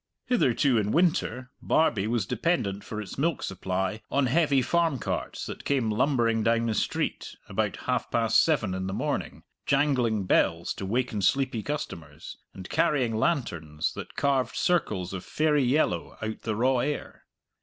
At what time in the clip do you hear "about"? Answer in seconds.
7.47-7.75